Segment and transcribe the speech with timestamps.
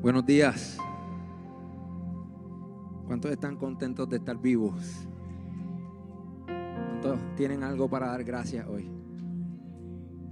[0.00, 0.78] Buenos días.
[3.04, 5.08] ¿Cuántos están contentos de estar vivos?
[6.46, 8.88] ¿Cuántos tienen algo para dar gracias hoy?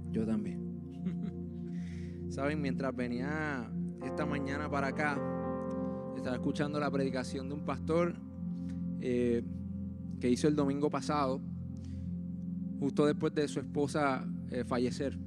[0.09, 2.23] Yo también.
[2.29, 3.69] Saben, mientras venía
[4.05, 5.19] esta mañana para acá,
[6.15, 8.15] estaba escuchando la predicación de un pastor
[9.01, 9.43] eh,
[10.21, 11.41] que hizo el domingo pasado,
[12.79, 15.19] justo después de su esposa eh, fallecer.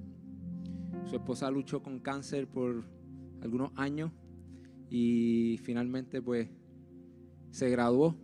[1.05, 2.85] Su esposa luchó con cáncer por
[3.43, 4.13] algunos años
[4.91, 6.49] y finalmente pues
[7.51, 8.17] se graduó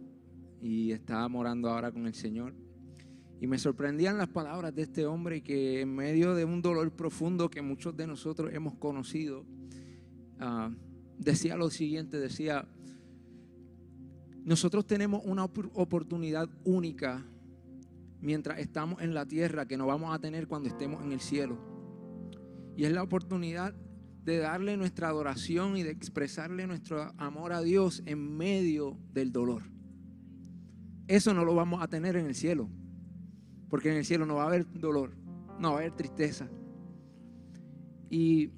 [0.61, 2.53] y está morando ahora con el Señor.
[3.41, 7.49] Y me sorprendían las palabras de este hombre que en medio de un dolor profundo
[7.49, 9.45] que muchos de nosotros hemos conocido,
[10.41, 10.71] ah,
[11.19, 12.67] decía lo siguiente, decía,
[14.45, 17.25] nosotros tenemos una oportunidad única
[18.21, 21.59] mientras estamos en la tierra que no vamos a tener cuando estemos en el cielo.
[22.77, 23.75] Y es la oportunidad
[24.27, 29.63] de darle nuestra adoración y de expresarle nuestro amor a Dios en medio del dolor.
[31.07, 32.69] Eso no lo vamos a tener en el cielo,
[33.71, 35.17] porque en el cielo no va a haber dolor,
[35.61, 36.51] no va a haber tristeza.
[38.11, 38.51] Y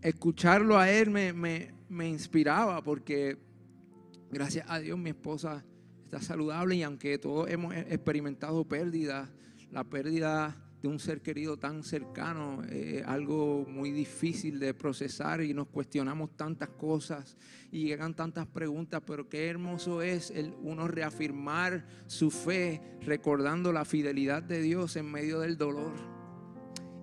[0.00, 3.36] escucharlo a él me, me inspiraba, porque
[4.30, 5.62] gracias a Dios mi esposa
[6.04, 9.28] está saludable y aunque todos hemos experimentado pérdidas,
[9.70, 15.54] la pérdida de un ser querido tan cercano, es algo muy difícil de procesar y
[15.54, 17.36] nos cuestionamos tantas cosas
[17.70, 23.84] y llegan tantas preguntas, pero qué hermoso es el uno reafirmar su fe recordando la
[23.84, 25.92] fidelidad de Dios en medio del dolor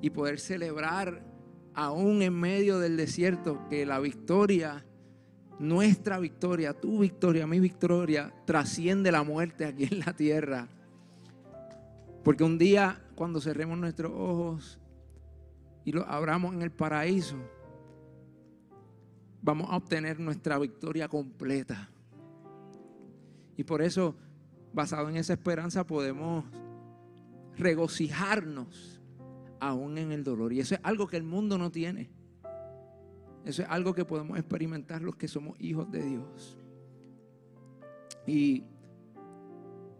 [0.01, 1.25] y poder celebrar
[1.73, 4.85] aún en medio del desierto que la victoria
[5.59, 10.69] nuestra victoria, tu victoria, mi victoria, trasciende la muerte aquí en la tierra.
[12.23, 14.79] Porque un día cuando cerremos nuestros ojos
[15.83, 17.35] y lo abramos en el paraíso,
[19.41, 21.89] vamos a obtener nuestra victoria completa.
[23.57, 24.15] Y por eso,
[24.71, 26.45] basado en esa esperanza, podemos
[27.57, 29.01] regocijarnos
[29.59, 30.53] aún en el dolor.
[30.53, 32.09] Y eso es algo que el mundo no tiene.
[33.43, 36.57] Eso es algo que podemos experimentar los que somos hijos de Dios.
[38.25, 38.63] Y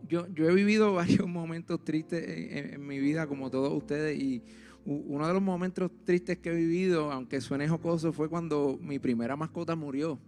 [0.10, 4.44] yo, he vivido varios momentos tristes en, mi vida, como todos ustedes, y
[4.86, 9.36] uno de los momentos tristes que he vivido, aunque suene jocoso, fue cuando mi primera
[9.36, 10.20] mascota murió.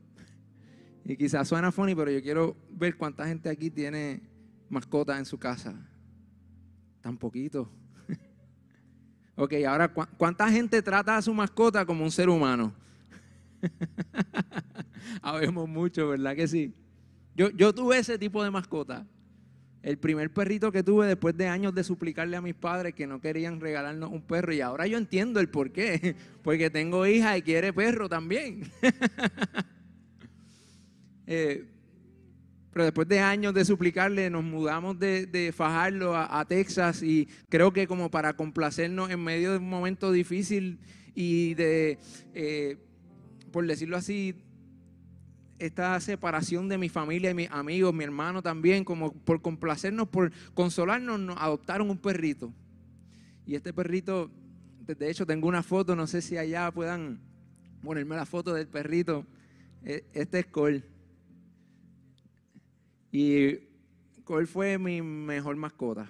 [1.04, 4.22] Y quizás suena funny, pero yo quiero ver cuánta gente aquí tiene
[4.70, 5.74] mascotas en su casa.
[7.02, 7.72] Tan poquito.
[9.36, 12.72] ok, ahora, ¿cuánta gente trata a su mascota como un ser humano?
[15.24, 16.76] Habemos mucho, ¿verdad que sí?
[17.36, 19.08] Yo, yo tuve ese tipo de mascota.
[19.84, 23.20] El primer perrito que tuve después de años de suplicarle a mis padres que no
[23.20, 24.54] querían regalarnos un perro.
[24.54, 26.16] Y ahora yo entiendo el por qué.
[26.44, 28.72] Porque tengo hija y quiere perro también.
[31.34, 31.66] Eh,
[32.74, 37.88] pero después de años de suplicarle, nos mudamos de, Fajarlo a, Texas y creo que
[37.88, 40.80] como para complacernos en medio de un momento difícil
[41.16, 42.00] y de,
[42.34, 42.78] eh,
[43.52, 44.36] por decirlo así,
[45.62, 50.32] esta separación de mi familia y mis amigos, mi hermano también, como por complacernos, por
[50.54, 52.52] consolarnos, nos adoptaron un perrito.
[53.46, 54.32] Y este perrito,
[54.86, 57.20] de hecho tengo una foto, no sé si allá puedan
[57.84, 59.26] ponerme la foto del perrito.
[59.84, 60.84] E, este es Cole.
[63.12, 63.58] Y
[64.24, 66.10] Cole fue mi mejor mascota.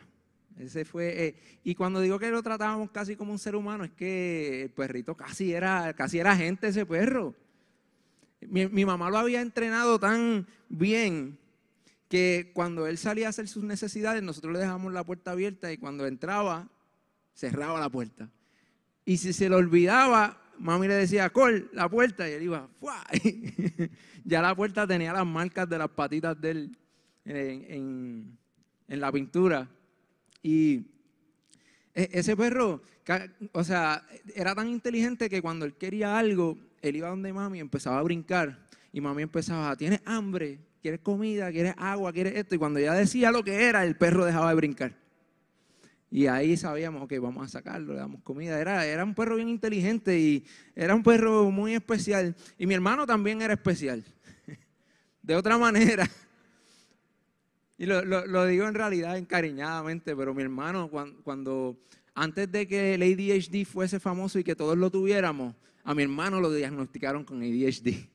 [0.58, 3.92] Ese fue, eh, y cuando digo que lo tratábamos casi como un ser humano, es
[3.92, 7.36] que el perrito casi era, casi era gente ese perro.
[8.48, 11.38] Mi, mamá lo había entrenado tan bien
[12.08, 15.78] que cuando él salía a hacer sus necesidades, nosotros le dejamos la puerta abierta y
[15.78, 16.70] cuando entraba,
[17.34, 18.30] cerraba la puerta.
[19.06, 23.04] Y si se le olvidaba, mami le decía, Col, la puerta, y él iba, ¡fua!
[24.26, 26.78] ya la puerta tenía las marcas de las patitas de él
[27.26, 28.38] en,
[28.88, 29.70] en la pintura.
[30.44, 30.86] Y
[31.94, 32.82] e, ese perro,
[33.54, 34.06] o sea,
[34.36, 38.68] era tan inteligente que cuando él quería algo, él iba donde mami empezaba a brincar.
[38.94, 40.60] Y mami empezaba, ¿tienes hambre?
[40.82, 41.52] ¿Quieres comida?
[41.52, 42.12] ¿Quieres agua?
[42.12, 42.56] ¿Quieres esto?
[42.56, 44.94] Y cuando ya decía lo que era, el perro dejaba de brincar.
[46.10, 48.60] Y ahí sabíamos, ok, vamos a sacarlo, le damos comida.
[48.60, 50.46] Era, era un perro bien inteligente y
[50.76, 52.36] era un perro muy especial.
[52.58, 54.04] Y mi hermano también era especial.
[55.22, 56.10] De otra manera.
[57.82, 60.92] Y lo, digo en realidad encariñadamente, pero mi hermano,
[61.24, 61.80] cuando,
[62.14, 66.40] antes de que el ADHD fuese famoso y que todos lo tuviéramos, a mi hermano
[66.40, 68.08] lo diagnosticaron con ADHD.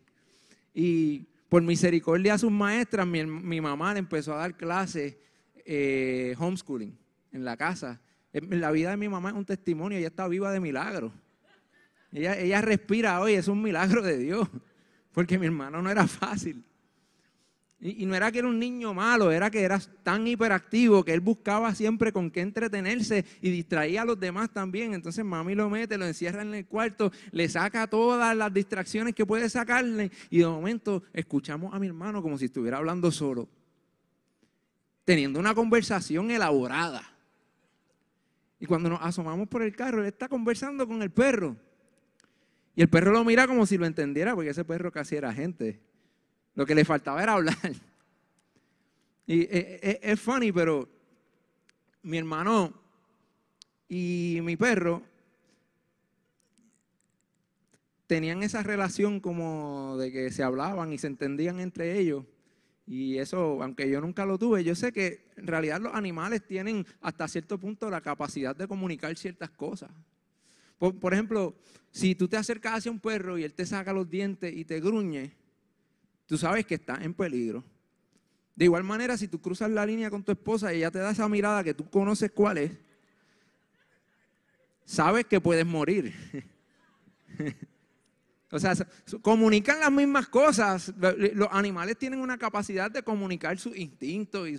[0.74, 5.16] Y por misericordia a sus maestras, mi, mamá le empezó a dar clases
[5.64, 6.96] eh, homeschooling
[7.32, 8.00] en la casa.
[8.32, 11.12] La vida de mi mamá es un testimonio, ella está viva de milagro.
[12.12, 14.48] Ella, ella respira hoy, es un milagro de Dios,
[15.12, 16.64] porque mi hermano no era fácil.
[17.78, 21.20] Y, no era que era un niño malo, era que era tan hiperactivo que él
[21.20, 24.94] buscaba siempre con qué entretenerse y distraía a los demás también.
[24.94, 29.26] Entonces mami lo mete, lo encierra en el cuarto, le saca todas las distracciones que
[29.26, 33.46] puede sacarle y de momento escuchamos a mi hermano como si estuviera hablando solo,
[35.04, 37.02] teniendo una conversación elaborada.
[38.58, 41.56] Y cuando nos asomamos por el carro, él está conversando con el perro.
[42.74, 45.82] Y el perro lo mira como si lo entendiera, porque ese perro casi era gente.
[46.56, 47.56] Lo que le faltaba era hablar.
[49.28, 50.88] Y eh, eh, es, funny, pero
[52.02, 52.72] mi hermano
[53.88, 55.02] y mi perro
[58.06, 62.24] tenían esa relación como de que se hablaban y se entendían entre ellos.
[62.86, 66.86] Y eso, aunque yo nunca lo tuve, yo sé que en realidad los animales tienen
[67.00, 69.90] hasta cierto punto la capacidad de comunicar ciertas cosas.
[70.78, 71.56] Por, por ejemplo,
[71.90, 74.78] si tú te acercas hacia un perro y él te saca los dientes y te
[74.78, 75.34] gruñe,
[76.26, 77.64] tú sabes que está en peligro.
[78.54, 81.10] De igual manera, si tú cruzas la línea con tu esposa y ella te da
[81.10, 82.72] esa mirada que tú conoces cuál es,
[84.84, 86.14] sabes que puedes morir.
[88.50, 88.74] o sea,
[89.20, 90.94] comunican las mismas cosas.
[91.34, 94.58] Los animales tienen una capacidad de comunicar sus instintos y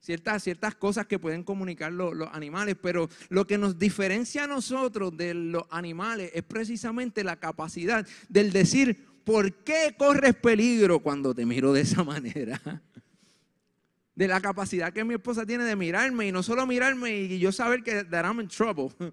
[0.00, 4.48] ciertas, ciertas cosas que pueden comunicar los, los, animales, pero lo que nos diferencia a
[4.48, 11.34] nosotros de los animales es precisamente la capacidad del decir, ¿por qué corres peligro cuando
[11.34, 12.60] te miro de esa manera?
[14.14, 17.50] De la capacidad que mi esposa tiene de mirarme y no solo mirarme y yo
[17.50, 18.90] saber que that I'm in trouble,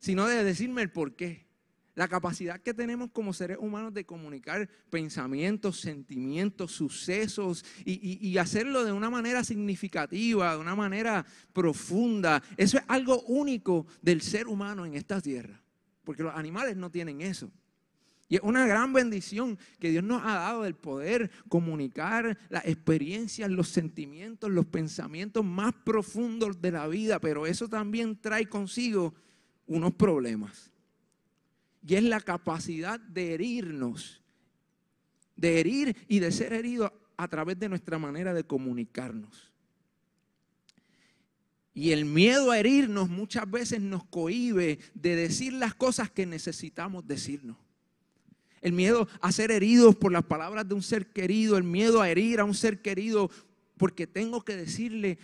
[0.00, 1.48] sino de decirme el por qué.
[1.94, 8.84] La capacidad que tenemos como seres humanos de comunicar pensamientos, sentimientos, sucesos y, y, hacerlo
[8.84, 12.42] de una manera significativa, de una manera profunda.
[12.56, 15.60] Eso es algo único del ser humano en esta tierra,
[16.04, 17.50] porque los animales no tienen eso.
[18.30, 23.50] Y es una gran bendición que Dios nos ha dado el poder comunicar las experiencias,
[23.50, 29.12] los sentimientos, los pensamientos más profundos de la vida, pero eso también trae consigo
[29.66, 30.70] unos problemas.
[31.84, 34.22] Y es la capacidad de herirnos,
[35.34, 39.52] de herir y de ser herido a través de nuestra manera de comunicarnos.
[41.74, 47.08] Y el miedo a herirnos muchas veces nos cohíbe de decir las cosas que necesitamos
[47.08, 47.56] decirnos
[48.60, 52.10] el miedo a ser heridos por las palabras de un ser querido, el miedo a
[52.10, 53.30] herir a un ser querido
[53.76, 55.18] porque tengo que decirle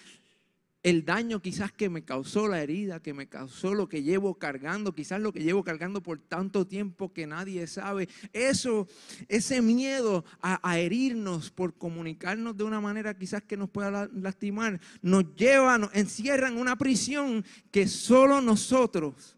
[0.87, 4.95] el daño quizás que me causó la herida, que me causó lo que llevo cargando,
[4.95, 8.09] quizás lo que llevo cargando por tanto tiempo que nadie sabe.
[8.33, 8.87] Eso,
[9.27, 15.35] ese miedo a, herirnos por comunicarnos de una manera quizás que nos pueda lastimar, nos
[15.35, 19.37] lleva, nos encierra en una prisión que solo nosotros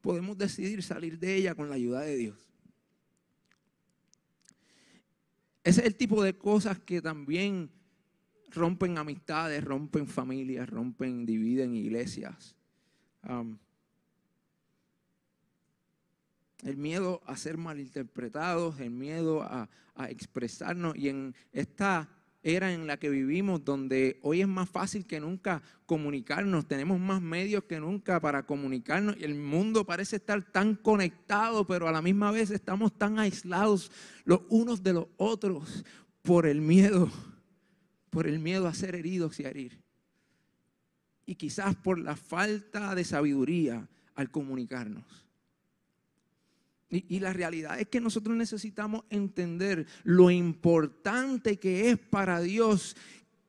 [0.00, 2.43] podemos decidir salir de ella con la ayuda de Dios.
[5.64, 7.70] Ese es el tipo de cosas que también
[8.50, 12.54] rompen amistades, rompen familias, rompen, dividen iglesias.
[16.62, 20.94] el miedo a ser malinterpretados, el miedo a, a expresarnos.
[20.96, 22.08] Y en esta
[22.44, 27.22] era en la que vivimos, donde hoy es más fácil que nunca comunicarnos, tenemos más
[27.22, 32.30] medios que nunca para comunicarnos el mundo parece estar tan conectado, pero a la misma
[32.30, 33.90] vez estamos tan aislados
[34.24, 35.84] los unos de los otros
[36.20, 37.10] por el miedo,
[38.10, 39.82] por el miedo a ser heridos y a herir.
[41.24, 45.23] Y quizás por la falta de sabiduría al comunicarnos.
[46.94, 52.96] Y, la realidad es que nosotros necesitamos entender lo importante que es para Dios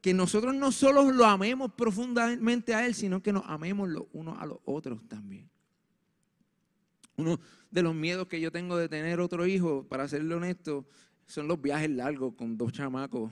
[0.02, 4.38] que nosotros no solo lo amemos profundamente a Él, sino que nos amemos los unos
[4.40, 5.50] a los otros también.
[7.18, 7.40] Uno
[7.72, 10.86] de los miedos que yo tengo de tener otro hijo, para serle honesto,
[11.26, 13.32] son los viajes largos con dos chamacos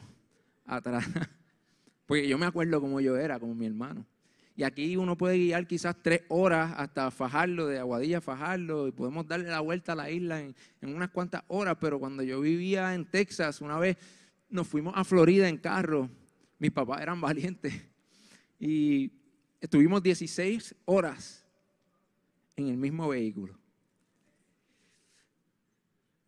[0.66, 1.06] atrás.
[2.08, 4.06] Porque yo me acuerdo como yo era, como mi hermano.
[4.56, 8.92] Y aquí uno puede guiar quizás tres horas hasta Fajarlo, de Aguadilla a Fajarlo, y
[8.92, 12.94] podemos darle la vuelta a la isla en, unas cuantas horas, pero cuando yo vivía
[12.94, 13.98] en Texas, una vez
[14.50, 16.08] nos fuimos a Florida en carro.
[16.60, 17.74] Mis papás eran valientes.
[18.60, 19.12] Y
[19.60, 21.44] estuvimos 16 horas
[22.56, 23.58] en el mismo vehículo.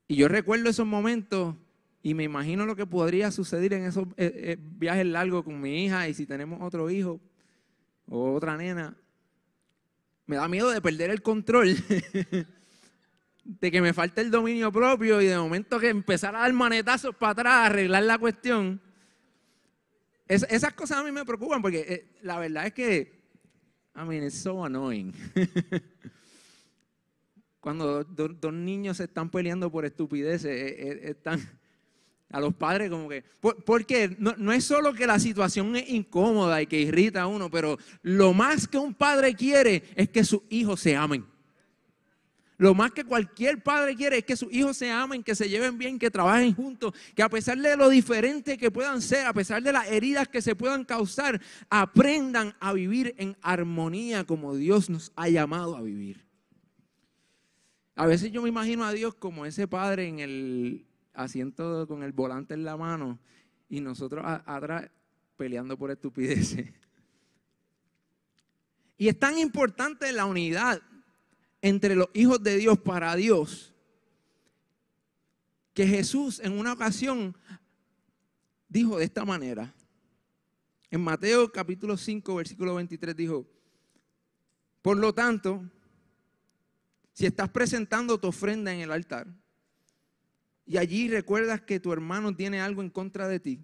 [0.07, 1.55] Y yo recuerdo esos momentos
[2.01, 5.85] y me imagino lo que podría suceder en esos eh, eh, viajes largos con mi
[5.85, 7.19] hija y si tenemos otro hijo
[8.07, 8.95] o otra nena.
[10.25, 11.75] Me da miedo de perder el control,
[13.43, 17.15] de que me falte el dominio propio y de momento que empezar a dar manetazos
[17.15, 18.81] para atrás, a arreglar la cuestión.
[20.27, 23.23] esas cosas a mí me preocupan porque eh, la verdad es que,
[23.95, 25.13] I mean, it's so annoying.
[27.59, 31.39] Cuando dos, niños se están peleando por estupideces, están
[32.31, 33.23] a los padres como que,
[33.65, 37.49] porque no, no, es solo que la situación es incómoda y que irrita a uno,
[37.49, 41.25] pero lo más que un padre quiere es que sus hijos se amen.
[42.57, 45.77] Lo más que cualquier padre quiere es que sus hijos se amen, que se lleven
[45.77, 49.61] bien, que trabajen juntos, que a pesar de lo diferente que puedan ser, a pesar
[49.61, 55.11] de las heridas que se puedan causar, aprendan a vivir en armonía como Dios nos
[55.17, 56.25] ha llamado a vivir.
[57.95, 62.11] A veces yo me imagino a Dios como ese padre en el asiento con el
[62.11, 63.19] volante en la mano
[63.69, 64.89] y nosotros atrás
[65.37, 66.71] peleando por estupideces.
[68.97, 70.81] Y es tan importante la unidad
[71.61, 73.73] entre los hijos de Dios para Dios
[75.73, 77.35] que Jesús en una ocasión
[78.69, 79.75] dijo de esta manera.
[80.89, 83.45] En Mateo capítulo 5, versículo 23 dijo,
[84.81, 85.69] por lo tanto,
[87.11, 89.27] si estás presentando tu ofrenda en el altar,
[90.65, 93.63] y allí recuerdas que tu hermano tiene algo en contra de ti,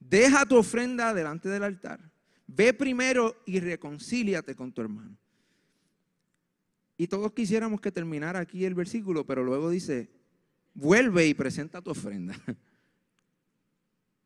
[0.00, 2.00] deja tu ofrenda delante del altar.
[2.46, 5.16] Ve primero y reconcíliate con tu hermano.
[6.96, 10.08] Y todos quisiéramos que terminara aquí el versículo, pero luego dice,
[10.72, 12.34] vuelve y presenta tu ofrenda.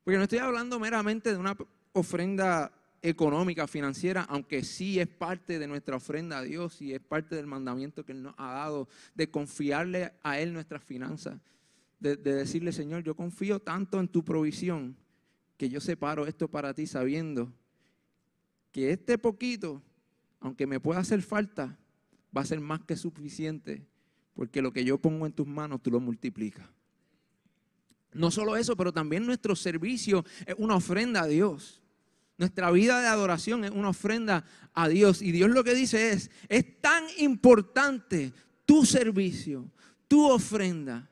[0.04, 1.56] Porque no estoy hablando meramente de una
[1.92, 2.72] ofrenda
[3.02, 7.48] económica, financiera, aunque sí es parte de nuestra ofrenda a Dios y es parte del
[7.48, 11.40] mandamiento que Él nos ha dado de confiarle a Él nuestras finanzas
[12.02, 14.96] de, decirle, Señor, yo confío tanto en tu provisión
[15.56, 17.52] que yo separo esto para ti sabiendo
[18.72, 19.80] que este poquito,
[20.40, 21.78] aunque me pueda hacer falta,
[22.36, 23.86] va a ser más que suficiente,
[24.34, 26.68] porque lo que yo pongo en tus manos tú lo multiplicas.
[28.12, 31.80] No solo eso, pero también nuestro servicio es una ofrenda a Dios.
[32.36, 34.44] Nuestra vida de adoración es una ofrenda
[34.74, 35.22] a Dios.
[35.22, 38.32] Y Dios lo que dice es, es tan importante
[38.66, 39.70] tu servicio,
[40.08, 41.11] tu ofrenda,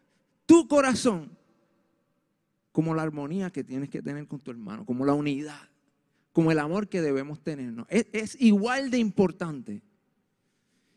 [0.50, 1.30] tu corazón
[2.72, 5.68] como la armonía que tienes que tener con tu hermano, como la unidad,
[6.32, 7.86] como el amor que debemos tenernos.
[7.88, 9.80] Es, igual de importante.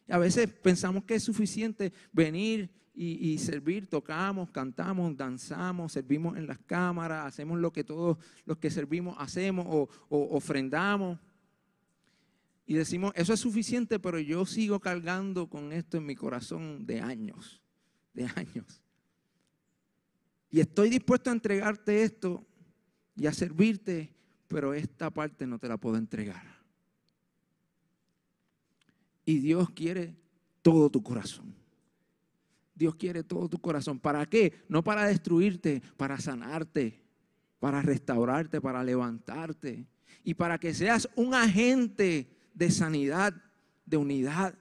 [0.09, 6.57] A veces pensamos que es suficiente venir y, servir, tocamos, cantamos, danzamos, servimos en las
[6.57, 11.19] cámaras, hacemos lo que todos los que servimos hacemos o ofrendamos.
[12.65, 17.01] Y decimos, eso es suficiente, pero yo sigo cargando con esto en mi corazón de
[17.01, 17.61] años,
[18.15, 18.82] de años.
[20.53, 22.45] Y estoy dispuesto a entregarte esto
[23.15, 24.13] y a servirte,
[24.47, 26.45] pero esta parte no te la puedo entregar.
[29.25, 30.15] Y Dios quiere
[30.61, 31.55] todo tu corazón.
[32.75, 33.97] Dios quiere todo tu corazón.
[33.97, 34.53] ¿Para qué?
[34.69, 37.01] No para destruirte, para sanarte,
[37.59, 39.87] para restaurarte, para levantarte
[40.23, 43.33] y para que seas un agente de sanidad,
[43.87, 44.53] de unidad,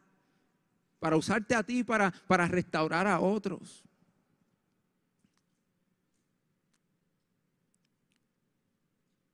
[0.98, 3.84] para usarte a ti para, para restaurar a otros.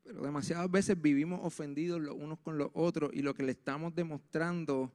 [0.09, 3.95] Pero demasiadas veces vivimos ofendidos los unos con los otros y lo que le estamos
[3.95, 4.91] demostrando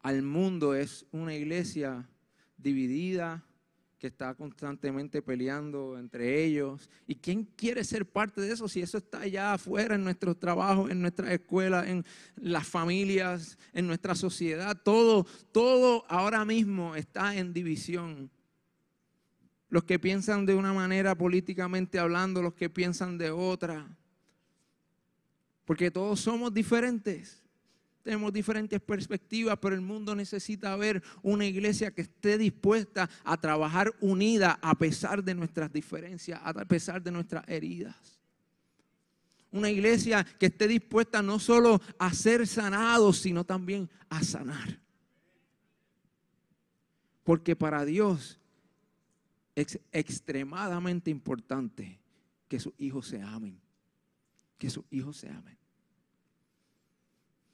[0.00, 2.08] al mundo es una iglesia
[2.56, 3.44] dividida,
[4.00, 6.90] que está constantemente peleando entre ellos.
[7.06, 10.90] ¿Y quién quiere ser parte de eso si eso está allá afuera en nuestros trabajos,
[10.90, 14.76] en nuestras escuelas, en las familias, en nuestra sociedad?
[14.82, 18.28] Todo, todo ahora mismo está en división.
[19.68, 23.88] Los que piensan de una manera políticamente hablando, los que piensan de otra.
[25.72, 27.42] Porque todos somos diferentes.
[28.02, 33.90] Tenemos diferentes perspectivas, pero el mundo necesita ver una iglesia que esté dispuesta a trabajar
[34.02, 38.20] unida a pesar de nuestras diferencias, a pesar de nuestras heridas.
[39.50, 44.78] Una iglesia que esté dispuesta no solo a ser sanados, sino también a sanar.
[47.24, 48.38] Porque para Dios
[49.54, 51.98] es extremadamente importante
[52.46, 53.58] que sus hijos se amen
[54.62, 55.58] que sus hijos se amen.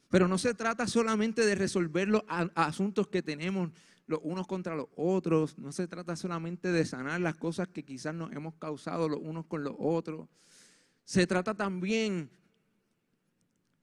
[0.08, 2.22] Pero no se trata solamente de resolver los
[2.54, 3.70] asuntos que tenemos
[4.06, 5.58] los unos contra los otros.
[5.58, 9.46] No se trata solamente de sanar las cosas que quizás nos hemos causado los unos
[9.46, 10.28] con los otros.
[11.04, 12.30] Se trata también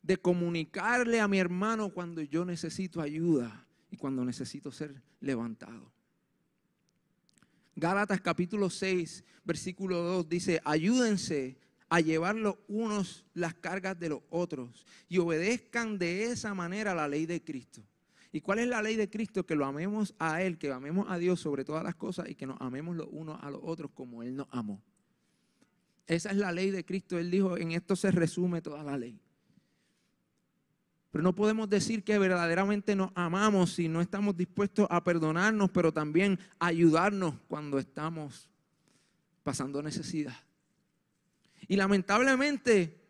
[0.01, 5.91] de comunicarle a mi hermano cuando yo necesito ayuda y cuando necesito ser levantado.
[7.75, 11.57] Gálatas capítulo 6, versículo 2 dice, ayúdense
[11.95, 17.07] a llevar los unos las cargas de los otros y obedezcan de esa manera la
[17.07, 17.81] ley de Cristo.
[18.33, 19.45] ¿Y cuál es la ley de Cristo?
[19.45, 22.45] Que lo amemos a Él, que amemos a Dios sobre todas las cosas y que
[22.45, 24.83] nos amemos los unos a los otros como Él nos amó.
[26.05, 27.17] Esa es la ley de Cristo.
[27.17, 29.17] Él dijo, en esto se resume toda la ley.
[31.11, 35.93] Pero no podemos decir que verdaderamente nos amamos si no estamos dispuestos a perdonarnos, pero
[35.93, 38.49] también ayudarnos cuando estamos
[39.43, 40.35] pasando necesidad.
[41.67, 43.01] Y lamentablemente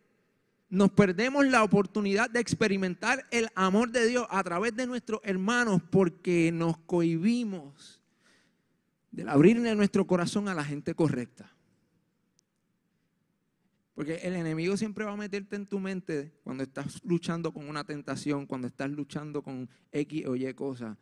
[0.70, 5.82] nos perdemos la oportunidad de experimentar el amor de Dios a través de nuestros hermanos
[5.90, 8.02] porque nos cohibimos
[9.12, 11.52] del abrirle nuestro corazón a la gente correcta.
[13.94, 17.86] Porque el enemigo siempre va a meterte en tu mente cuando estás luchando con una
[17.86, 20.98] tentación, cuando estás luchando con X o Y cosas,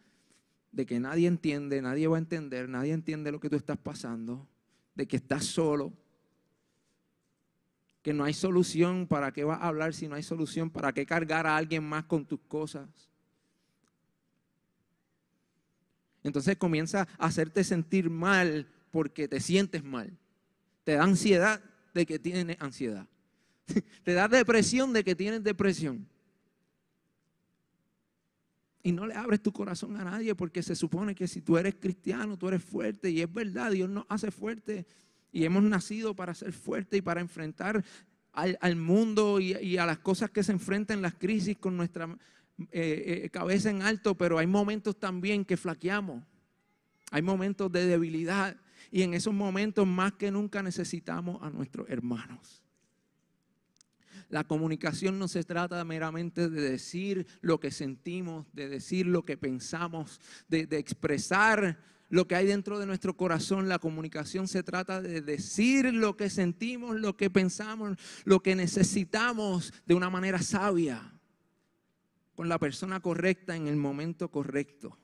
[0.71, 4.47] de que nadie entiende, nadie va a entender, nadie entiende lo que tú estás pasando,
[4.93, 5.91] de que estás solo,
[8.03, 10.69] que no hay solución, ¿para qué vas a hablar si no hay solución?
[10.69, 12.89] ¿Para qué cargar a alguien más con tus cosas?
[16.21, 20.17] Entonces comienza a hacerte sentir mal porque te sientes mal.
[20.83, 23.07] Te da ansiedad de que tienes ansiedad.
[24.03, 26.05] Te da depresión de que tienes depresión.
[28.83, 31.75] Y no le abres tu corazón a nadie porque se supone que si tú eres
[31.75, 33.09] cristiano, tú eres fuerte.
[33.09, 34.85] Y es verdad, Dios nos hace fuerte.
[35.33, 37.83] Y hemos nacido para ser fuertes y para enfrentar
[38.31, 42.05] al, mundo y, a las cosas que se enfrentan las crisis con nuestra
[42.71, 44.15] eh, eh, cabeza en alto.
[44.15, 46.23] Pero hay momentos también que flaqueamos.
[47.09, 48.55] Hay momentos de debilidad.
[48.91, 52.63] Y en esos momentos más que nunca necesitamos a nuestros hermanos.
[54.29, 59.35] La comunicación no se trata meramente de decir lo que sentimos, de decir lo que
[59.35, 61.79] pensamos, de, de, expresar
[62.13, 63.67] lo que hay dentro de nuestro corazón.
[63.67, 69.73] La comunicación se trata de decir lo que sentimos, lo que pensamos, lo que necesitamos
[69.87, 71.11] de una manera sabia,
[72.35, 74.95] con la persona correcta en el momento correcto.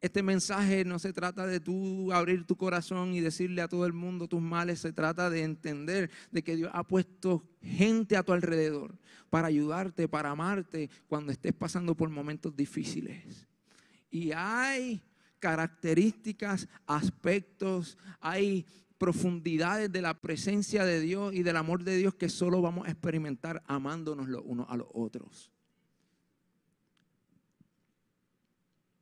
[0.00, 3.92] Este mensaje no se trata de tú abrir tu corazón y decirle a todo el
[3.92, 8.32] mundo tus males, se trata de entender de que Dios ha puesto gente a tu
[8.32, 8.98] alrededor
[9.30, 13.46] para ayudarte, para amarte cuando estés pasando por momentos difíciles.
[14.12, 15.02] Y hay
[15.40, 18.64] características, aspectos, hay
[18.98, 22.92] profundidades de la presencia de Dios y del amor de Dios que solo vamos a
[22.92, 25.50] experimentar amándonos los unos a los otros.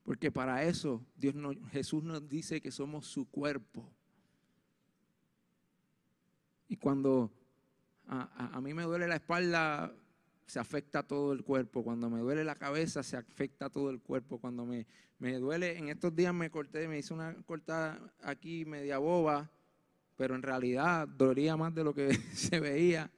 [0.05, 1.35] Porque para eso Dios
[1.73, 3.93] Jesús nos dice que somos su cuerpo.
[6.69, 7.31] Y cuando
[8.07, 9.93] a, mí me duele la espalda,
[10.51, 11.85] se afecta todo el cuerpo.
[11.85, 14.39] Cuando me duele la cabeza, se afecta todo el cuerpo.
[14.39, 14.85] Cuando me,
[15.21, 19.49] me duele, en estos días me corté, me hice una cortada aquí media boba,
[20.17, 23.09] pero en realidad dolía más de lo que se veía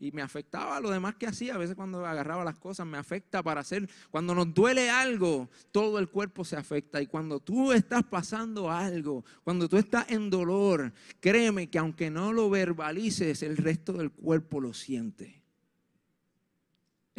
[0.00, 1.54] y me afectaba lo demás que hacía.
[1.54, 3.88] A veces cuando agarraba las cosas me afecta para hacer.
[4.10, 7.00] Cuando nos duele algo, todo el cuerpo se afecta.
[7.00, 12.32] Y cuando tú estás pasando algo, cuando tú estás en dolor, créeme que aunque no
[12.32, 15.39] lo verbalices, el resto del cuerpo lo siente.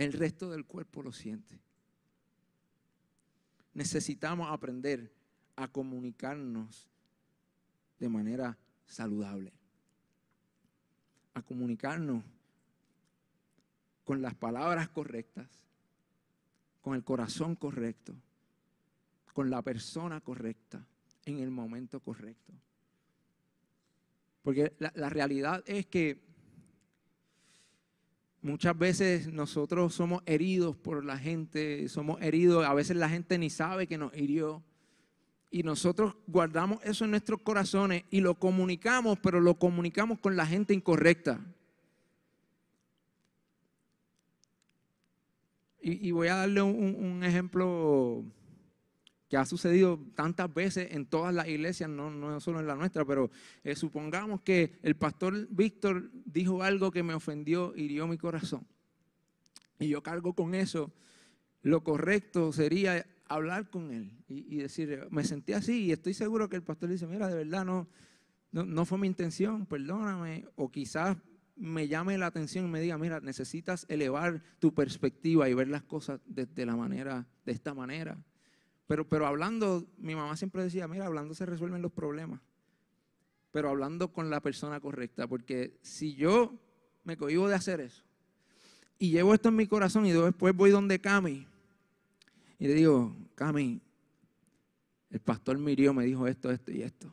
[0.02, 1.60] El resto del cuerpo lo siente.
[3.76, 5.14] Necesitamos aprender
[5.56, 6.90] a comunicarnos
[8.00, 9.54] de manera saludable.
[11.36, 12.24] A comunicarnos
[14.04, 15.48] con las palabras correctas,
[16.82, 18.16] con el corazón correcto,
[19.34, 20.84] con la persona correcta,
[21.26, 22.54] en el momento correcto.
[24.42, 26.31] Porque la, realidad es que
[28.42, 33.50] muchas veces nosotros somos heridos por la gente, somos heridos, a veces la gente ni
[33.50, 34.64] sabe que nos hirió.
[35.50, 40.46] Y nosotros guardamos eso en nuestros corazones y lo comunicamos, pero lo comunicamos con la
[40.46, 41.42] gente incorrecta.
[45.84, 48.24] Y, voy a darle un, ejemplo
[49.32, 53.06] que ha sucedido tantas veces en todas las iglesias, no, no solo en la nuestra,
[53.06, 53.32] pero
[53.64, 58.68] eh, supongamos que el pastor Víctor dijo algo que me ofendió, hirió mi corazón.
[59.80, 60.92] Y yo cargo con eso.
[61.62, 66.58] Lo correcto sería hablar con él y, decir, me sentí así y estoy seguro que
[66.58, 67.88] el pastor dice, mira, de verdad no,
[68.52, 70.46] no, no fue mi intención, perdóname.
[70.58, 71.16] O quizás
[71.56, 75.84] me llame la atención y me diga, mira, necesitas elevar tu perspectiva y ver las
[75.84, 78.22] cosas de, la manera, de esta manera.
[78.92, 82.42] Pero, pero hablando, mi mamá siempre decía, mira, hablando se resuelven los problemas.
[83.52, 85.28] Pero hablando con la persona correcta.
[85.28, 86.60] Porque si yo
[87.06, 88.04] me cohibo de hacer eso
[89.00, 91.48] y llevo esto en mi corazón y después voy donde Cami
[92.60, 93.80] y le digo, Cami,
[95.10, 97.10] el pastor Mirio me dijo esto, esto y esto.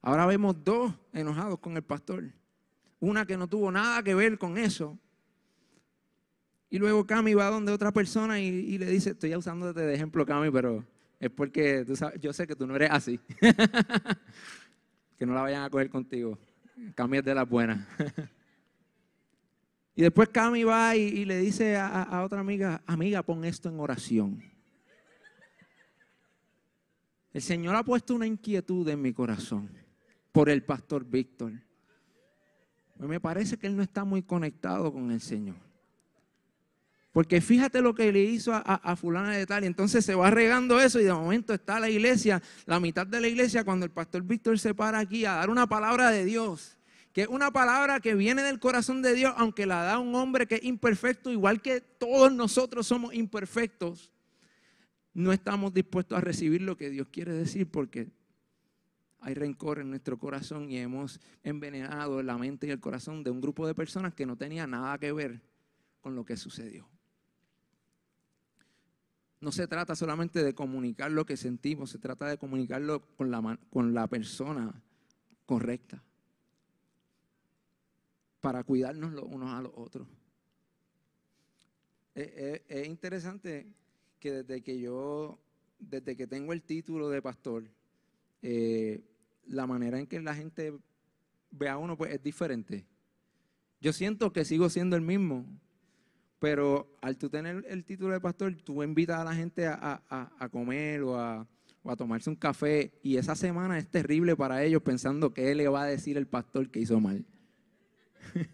[0.00, 2.32] Ahora vemos dos enojados con el pastor.
[2.98, 4.98] Una que no tuvo nada que ver con eso.
[6.70, 10.50] Y luego Cami va donde otra persona y, le dice, estoy usándote de ejemplo, Cami,
[10.50, 10.82] pero
[11.26, 13.18] es porque tú sabes, yo sé que tú no eres así.
[15.16, 16.38] que no la vayan a coger contigo.
[16.94, 17.86] Cami es de las buenas.
[19.94, 24.42] y después Cami va y, le dice a otra amiga, amiga, pon esto en oración.
[27.32, 29.68] El Señor ha puesto una inquietud en mi corazón
[30.30, 31.52] por el pastor Víctor.
[32.98, 35.56] Me parece que él no está muy conectado con el Señor.
[37.14, 39.64] Porque fíjate lo que le hizo a, fulana de tal.
[39.64, 43.20] Y entonces se va regando eso y de momento está la iglesia, la mitad de
[43.20, 46.76] la iglesia, cuando el pastor Víctor se para aquí a dar una palabra de Dios.
[47.12, 50.46] Que es una palabra que viene del corazón de Dios, aunque la da un hombre
[50.46, 54.10] que es imperfecto, igual que todos nosotros somos imperfectos
[55.14, 58.10] no estamos dispuestos a recibir lo que Dios quiere decir porque
[59.20, 63.40] hay rencor en nuestro corazón y hemos envenenado la mente y el corazón de un
[63.40, 65.40] grupo de personas que no tenía nada que ver
[66.00, 66.93] con lo que sucedió.
[69.44, 73.58] No se trata solamente de comunicar lo que sentimos, se trata de comunicarlo con la,
[73.68, 74.82] con la persona
[75.44, 76.02] correcta
[78.40, 80.08] para cuidarnos los unos a los otros.
[82.14, 83.66] es interesante
[84.18, 85.38] que desde que yo,
[85.78, 87.64] desde que tengo el título de pastor,
[88.40, 89.04] eh,
[89.44, 90.72] la manera en que la gente
[91.50, 92.86] ve a uno pues, es diferente.
[93.82, 95.44] Yo siento que sigo siendo el mismo,
[96.44, 101.00] pero al tú tener el título de pastor, tú invitas a la gente a, comer
[101.00, 101.48] o a,
[101.84, 105.84] a, tomarse un café y esa semana es terrible para ellos pensando qué le va
[105.84, 107.24] a decir el pastor que hizo mal.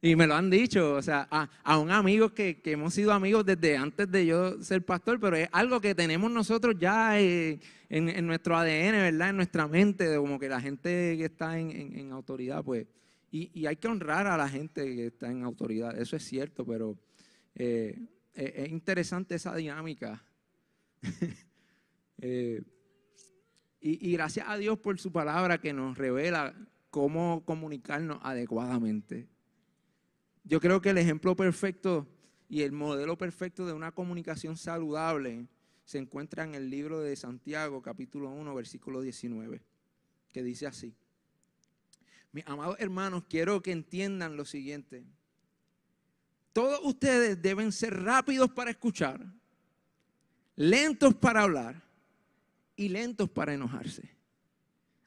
[0.00, 3.74] Y me lo han dicho, o sea, a, un amigo que, hemos sido amigos desde
[3.74, 8.54] antes de yo ser pastor, pero es algo que tenemos nosotros ya eh, en, nuestro
[8.54, 9.30] ADN, ¿verdad?
[9.30, 12.86] En nuestra mente, como que la gente que está en, autoridad, pues,
[13.36, 16.96] y, hay que honrar a la gente que está en autoridad, eso es cierto, pero
[17.56, 20.24] eh, es interesante esa dinámica.
[22.26, 22.62] Eh,
[23.80, 26.54] y, y gracias a Dios por su palabra que nos revela
[26.88, 29.28] cómo comunicarnos adecuadamente.
[30.44, 32.06] Yo creo que el ejemplo perfecto
[32.48, 35.48] y el modelo perfecto de una comunicación saludable
[35.84, 39.60] se encuentra en el libro de Santiago, capítulo 1, versículo 19,
[40.32, 40.94] que dice así.
[42.34, 45.04] Mis amados hermanos, quiero que entiendan lo siguiente.
[46.52, 49.24] Todos ustedes deben ser rápidos para escuchar,
[50.56, 51.80] lentos para hablar
[52.74, 54.10] y lentos para enojarse.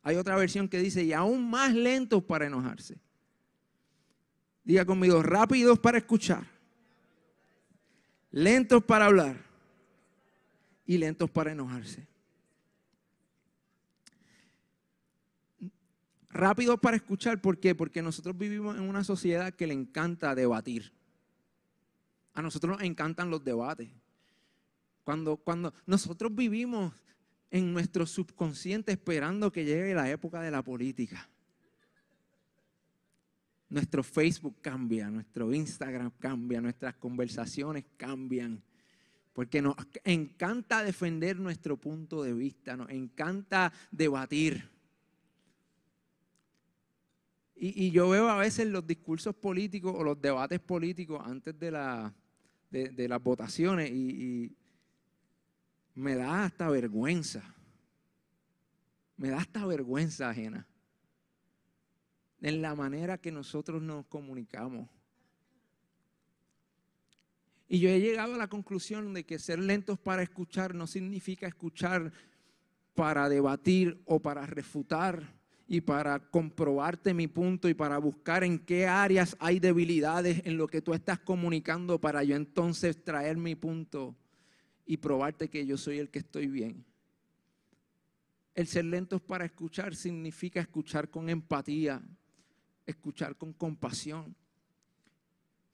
[0.04, 2.98] Hay otra versión que dice, y aún más lentos para enojarse.
[4.64, 6.48] Diga conmigo, rápidos para escuchar,
[8.32, 9.36] lentos para hablar
[10.86, 12.08] y lentos para enojarse.
[16.38, 17.74] Rápidos para escuchar, ¿por qué?
[17.74, 20.94] Porque nosotros vivimos en una sociedad que le encanta debatir.
[22.36, 23.90] A nosotros nos encantan los debates.
[25.04, 26.94] Cuando, cuando nosotros vivimos
[27.50, 31.28] en nuestro subconsciente esperando que llegue la época de la política.
[33.70, 38.62] Nuestro Facebook cambia, nuestro Instagram cambia, nuestras conversaciones cambian.
[39.34, 44.77] Porque nos encanta defender nuestro punto de vista, nos encanta debatir.
[47.60, 52.14] Y, yo veo a veces los discursos políticos o los debates políticos antes de, la,
[52.70, 54.56] de, las votaciones y
[55.96, 57.56] me da hasta vergüenza.
[59.18, 60.68] Me da hasta vergüenza ajena
[62.42, 64.88] en la manera que nosotros nos comunicamos.
[67.68, 71.48] Y yo he llegado a la conclusión de que ser lentos para escuchar no significa
[71.48, 72.14] escuchar
[72.94, 75.37] para debatir o para refutar
[75.68, 80.68] y para comprobarte mi punto y para buscar en qué áreas hay debilidades en lo
[80.68, 84.16] que tú estás comunicando para yo entonces traer mi punto
[84.86, 86.86] y probarte que yo soy el que estoy bien.
[88.56, 92.02] El ser lentos para escuchar significa escuchar con empatía,
[92.86, 94.36] escuchar con compasión.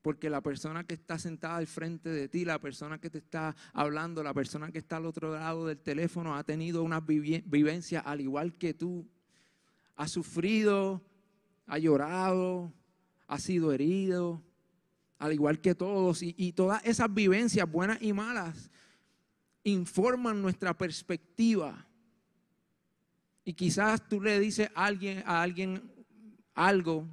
[0.01, 3.55] Porque la persona que está sentada al frente de ti, la persona que te está
[3.71, 8.19] hablando, la persona que está al otro lado del teléfono ha tenido una vivencia al
[8.19, 9.07] igual que tú.
[9.95, 11.01] Ha sufrido,
[11.67, 12.73] ha llorado,
[13.27, 14.41] ha sido herido,
[15.19, 16.21] al igual que todos.
[16.21, 18.69] Y, todas esas vivencias, buenas y malas,
[19.63, 21.87] informan nuestra perspectiva.
[23.45, 25.81] Y quizás tú le dices a alguien, a alguien
[26.53, 27.07] algo.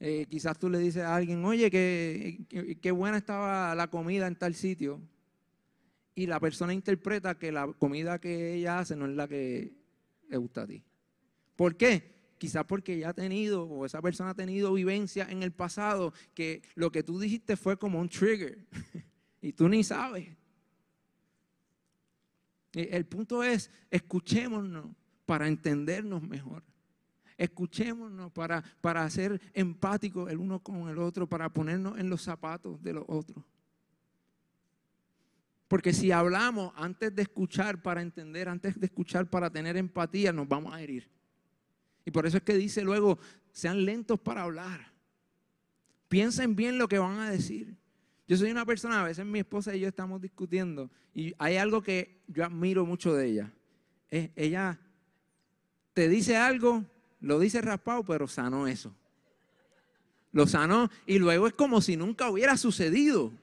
[0.00, 4.54] Eh, quizás tú le dices a alguien, oye, qué buena estaba la comida en tal
[4.54, 5.00] sitio.
[6.14, 9.72] Y la persona interpreta que la comida que ella hace no es la que
[10.28, 10.82] le gusta a ti.
[11.58, 12.14] ¿Por qué?
[12.38, 16.62] Quizás porque ella ha tenido, o esa persona ha tenido vivencia en el pasado, que
[16.76, 18.64] lo que tú dijiste fue como un trigger.
[19.42, 20.28] y tú ni sabes.
[22.72, 24.86] El punto es, escuchémonos
[25.26, 26.62] para entendernos mejor.
[27.36, 32.80] Escuchémonos para, para ser empáticos el uno con el otro, para ponernos en los zapatos
[32.84, 33.44] de los otros.
[35.66, 40.46] Porque si hablamos antes de escuchar para entender, antes de escuchar para tener empatía, nos
[40.46, 41.17] vamos a herir.
[42.08, 43.18] Y por eso es que dice luego,
[43.52, 44.94] sean lentos para hablar.
[46.08, 47.76] Piensen bien lo que van a decir.
[48.26, 51.82] Yo soy una persona, a veces mi esposa y yo estamos discutiendo y hay algo
[51.82, 53.52] que yo admiro mucho de ella.
[54.08, 54.78] Es, ella
[55.92, 56.82] te dice algo,
[57.20, 58.94] lo dice raspado, pero sanó eso.
[60.32, 63.34] Lo sanó y luego es como si nunca hubiera sucedido.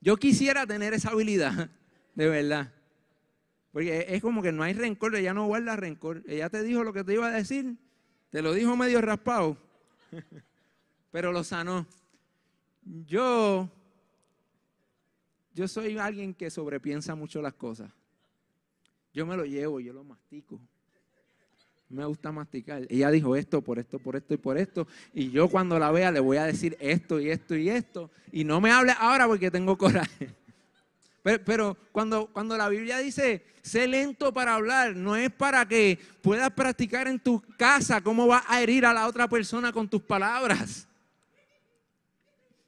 [0.00, 1.68] Yo quisiera tener esa habilidad,
[2.14, 2.72] de verdad.
[3.72, 6.22] Porque es como que no hay rencor, ella no guarda rencor.
[6.26, 7.76] Ella te dijo lo que te iba a decir,
[8.30, 9.56] te lo dijo medio raspado,
[11.10, 11.86] pero lo sanó.
[13.06, 13.70] Yo
[15.58, 17.90] yo soy alguien que sobrepiensa mucho las cosas.
[19.12, 20.60] Yo me lo llevo, yo lo mastico.
[21.88, 22.86] Me gusta masticar.
[22.88, 24.86] Ella dijo esto, por esto, por esto y por esto.
[25.12, 28.08] Y yo cuando la vea le voy a decir esto y esto y esto.
[28.30, 30.32] Y no me hable ahora porque tengo coraje.
[31.44, 36.50] Pero, cuando, cuando la Biblia dice, sé lento para hablar, no es para que puedas
[36.50, 40.88] practicar en tu casa cómo vas a herir a la otra persona con tus palabras.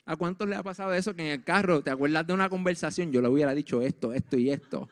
[0.05, 3.13] ¿A cuántos le ha pasado eso que en el carro te acuerdas de una conversación?
[3.13, 4.89] Yo le hubiera dicho esto, esto y esto.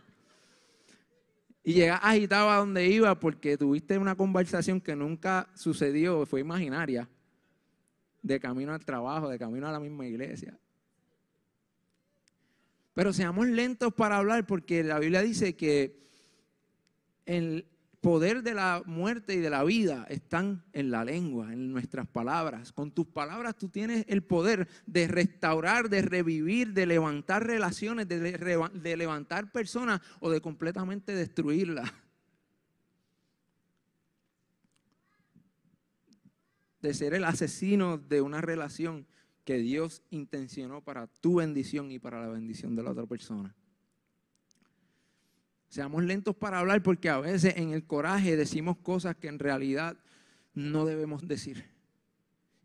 [1.65, 7.09] Y llegas agitado a donde iba porque tuviste una conversación que nunca sucedió, fue imaginaria,
[8.23, 10.57] de camino al trabajo, de camino a la misma iglesia.
[12.99, 16.01] Pero seamos lentos para hablar porque la Biblia dice que
[17.27, 17.65] el,
[18.01, 22.73] poder de la muerte y de la vida están en la lengua, en nuestras palabras.
[22.73, 28.97] Con tus palabras tú tienes el poder de restaurar, de revivir, de levantar relaciones, de,
[28.97, 31.93] levantar personas o de completamente destruirlas.
[36.83, 39.07] De ser el asesino de una relación
[39.49, 43.57] que Dios intencionó para tu bendición y para la bendición de la otra persona.
[45.71, 49.97] Seamos lentos para hablar porque a veces en el coraje decimos cosas que en realidad
[50.53, 51.65] no debemos decir.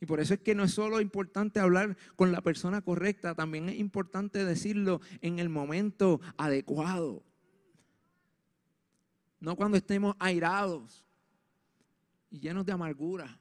[0.02, 3.70] Y por eso es que no es solo importante hablar con la persona correcta, también
[3.70, 7.24] es importante decirlo en el momento adecuado.
[9.40, 11.06] No cuando estemos airados
[12.30, 13.40] y llenos de amargura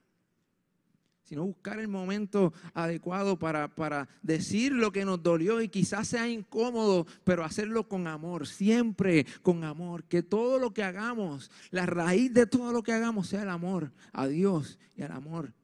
[1.33, 6.29] sino buscar el momento adecuado para, para, decir lo que nos dolió y quizás sea
[6.29, 10.05] incómodo, pero hacerlo con amor, siempre con amor.
[10.05, 13.92] Que todo lo que hagamos, la raíz de todo lo que hagamos sea el amor
[14.12, 15.55] a Dios y al amor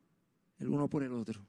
[0.58, 1.44] el uno por el otro.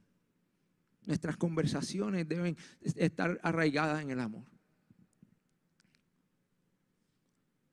[1.06, 4.44] Nuestras conversaciones deben estar arraigadas en el amor.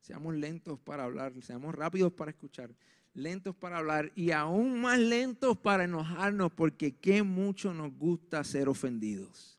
[0.00, 2.70] Seamos lentos para hablar, seamos rápidos para escuchar,
[3.16, 8.68] lentos para hablar y aún más lentos para enojarnos porque qué mucho nos gusta ser
[8.68, 9.58] ofendidos.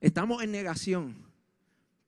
[0.00, 1.14] Estamos en negación,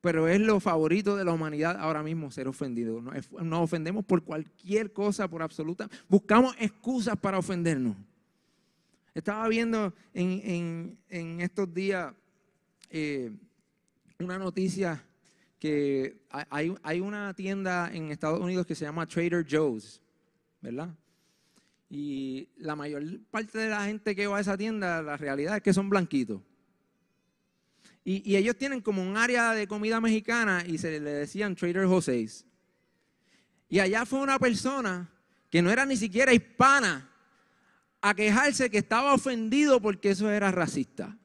[0.01, 3.01] pero es lo favorito de la humanidad ahora mismo ser ofendido.
[3.01, 5.89] Nos ofendemos por cualquier cosa, por absoluta.
[6.09, 7.95] Buscamos excusas para ofendernos.
[9.13, 10.97] Estaba viendo en,
[11.39, 12.13] estos días
[12.89, 13.31] eh,
[14.19, 15.01] una noticia
[15.57, 20.01] que hay una tienda en Estados Unidos que se llama Trader Joe's.
[20.65, 20.89] ¿Verdad?
[21.89, 25.61] Y la mayor parte de la gente que va a esa tienda, la realidad es
[25.61, 26.41] que son blanquitos.
[28.03, 32.45] Y, ellos tienen como un área de comida mexicana y se le decían Trader Jose's.
[33.69, 35.09] Y allá fue una persona
[35.49, 37.09] que no era ni siquiera hispana
[38.01, 41.17] a quejarse que estaba ofendido porque eso era racista.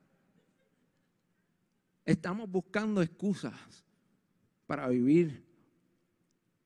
[2.07, 3.85] Estamos buscando excusas
[4.67, 5.45] para vivir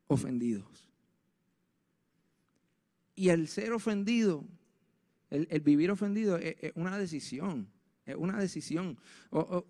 [0.07, 0.84] ofendidos.
[3.15, 4.45] Y el ser ofendido,
[5.31, 7.69] el, vivir ofendido es, una decisión.
[8.07, 8.99] Es una decisión.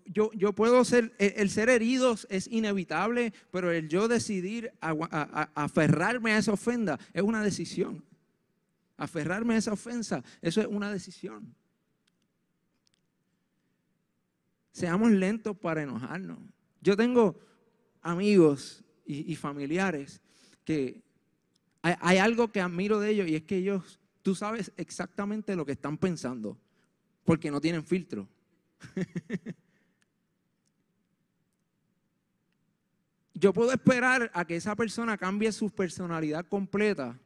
[0.05, 6.39] yo, yo, puedo ser, el, ser herido es inevitable, pero el yo decidir aferrarme a
[6.39, 8.03] esa ofenda es una decisión.
[8.97, 11.55] Aferrarme a esa ofensa, eso es una decisión.
[14.71, 16.37] Seamos lentos para enojarnos.
[16.81, 17.39] Yo tengo
[18.01, 20.21] amigos y, familiares
[20.65, 21.01] que
[21.85, 25.73] hay, algo que admiro de ellos y es que ellos, tú sabes exactamente lo que
[25.73, 26.57] están pensando,
[27.23, 28.27] porque no tienen filtro.
[33.37, 37.19] Yo puedo esperar a que esa persona cambie su personalidad completa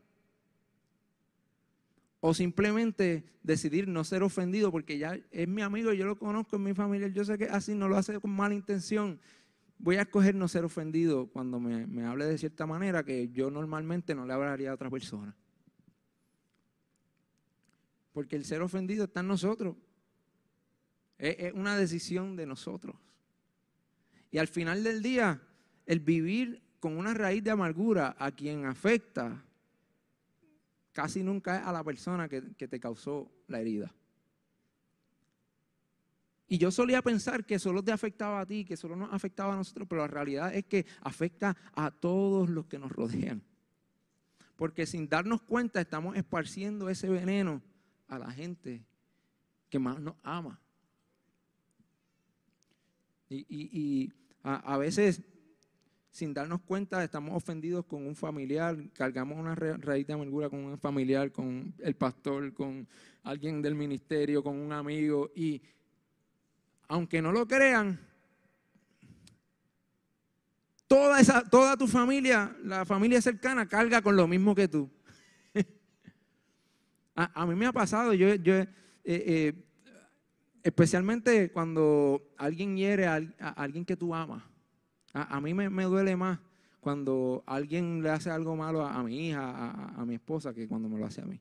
[2.20, 6.64] o simplemente decidir no ser ofendido porque ya es mi amigo, yo lo conozco, en
[6.64, 9.20] mi familia, yo sé que así no lo hace con mala intención.
[9.80, 13.50] Voy a escoger no ser ofendido cuando me, me hable de cierta manera que yo
[13.50, 15.36] normalmente no le hablaría a otra persona.
[18.12, 19.78] Porque el ser ofendido está en nosotros.
[21.18, 22.96] Es, una decisión de nosotros.
[24.32, 25.42] Y al final del día,
[25.86, 29.44] el vivir con una raíz de amargura a quien afecta
[30.92, 33.94] casi nunca es a la persona que, que, te causó la herida.
[36.52, 39.58] Y yo solía pensar que solo te afectaba a ti, que solo nos afectaba a
[39.58, 43.44] nosotros, pero la realidad es que afecta a todos los que nos rodean.
[44.56, 47.62] Porque sin darnos cuenta estamos esparciendo ese veneno
[48.08, 48.84] a la gente
[49.70, 50.60] que más nos ama.
[53.30, 55.22] Y, a, veces,
[56.10, 60.80] sin darnos cuenta, estamos ofendidos con un familiar, cargamos una raíz de amargura con un
[60.80, 62.88] familiar, con el pastor, con
[63.22, 65.30] alguien del ministerio, con un amigo.
[65.36, 65.62] Y
[66.90, 68.00] aunque no lo crean,
[70.88, 74.90] toda, esa, toda tu familia, la familia cercana, carga con lo mismo que tú.
[77.16, 78.68] a, mí me ha pasado, yo, yo eh,
[79.06, 79.54] eh,
[80.64, 83.22] especialmente cuando alguien hiere a,
[83.56, 84.44] alguien que tú amas.
[85.14, 86.40] A, mí me, duele más
[86.80, 90.98] cuando alguien le hace algo malo a, mi hija, a, mi esposa, que cuando me
[90.98, 91.40] lo hace a mí.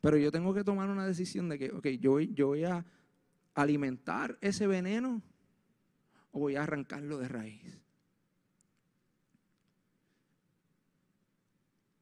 [0.00, 2.84] Pero yo tengo que tomar una decisión de que, ok, yo, yo voy a
[3.54, 5.22] alimentar ese veneno
[6.32, 7.80] o voy a arrancarlo de raíz.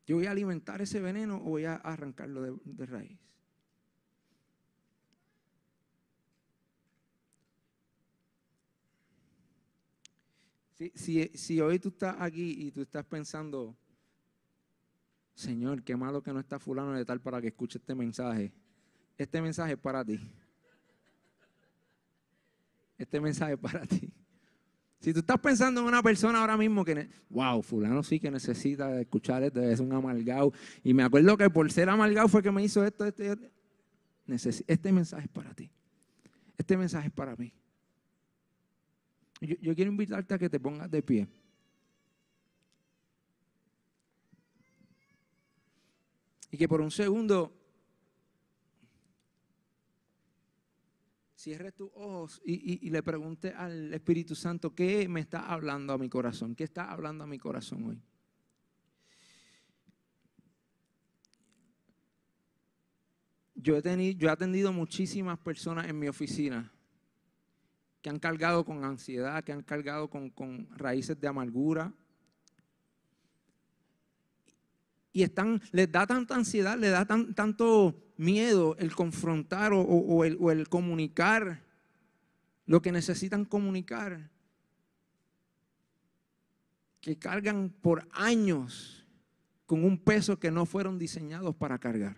[0.07, 3.19] Yo voy a alimentar ese veneno o voy a arrancarlo de raíz.
[10.95, 13.77] Si, hoy tú estás aquí y tú estás pensando,
[15.35, 18.53] Señor, qué malo que no está fulano de tal para que escuche este mensaje.
[19.17, 20.19] Este mensaje es para ti.
[22.99, 24.13] Este mensaje es para ti.
[25.01, 29.01] Si tú estás pensando en una persona ahora mismo que, wow, fulano sí que necesita
[29.01, 30.53] escuchar esto, es un amargado.
[30.85, 33.37] Y me acuerdo que por ser amargado fue que me hizo esto, este,
[34.29, 35.71] este mensaje es para ti.
[36.57, 37.53] Este mensaje es para mí.
[39.41, 41.27] Yo, quiero invitarte a que te pongas de pie.
[46.53, 47.53] Y que por un segundo
[51.43, 55.99] cierres tus ojos y, y, le pregunte al Espíritu Santo, ¿qué me está hablando a
[55.99, 56.55] mi corazón?
[56.55, 58.01] ¿Qué está hablando a mi corazón hoy?
[63.57, 66.73] Yo he, tenido, yo he atendido muchísimas personas en mi oficina
[68.01, 71.93] que han cargado con ansiedad, que han cargado con, raíces de amargura.
[75.13, 80.51] Y están, les da tanta ansiedad, les da tanto miedo el confrontar o, el, o
[80.51, 81.63] el comunicar
[82.67, 84.31] lo que necesitan comunicar,
[87.01, 89.05] que cargan por años
[89.67, 92.17] con un peso que no fueron diseñados para cargar.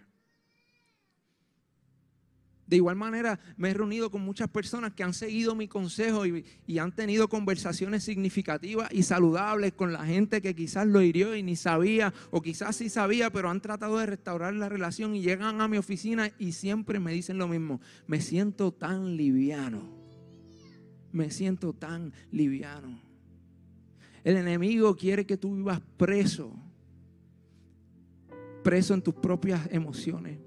[2.75, 6.45] De igual manera, me he reunido con muchas personas que han seguido mi consejo y,
[6.77, 11.55] han tenido conversaciones significativas y saludables con la gente que quizás lo hirió y ni
[11.55, 15.69] sabía, o quizás sí sabía, pero han tratado de restaurar la relación y llegan a
[15.69, 17.81] mi oficina y siempre me dicen lo mismo.
[18.09, 19.89] Me siento tan liviano.
[21.13, 23.01] Me siento tan liviano.
[24.25, 26.53] El enemigo quiere que tú vivas preso,
[28.65, 30.39] preso en tus propias emociones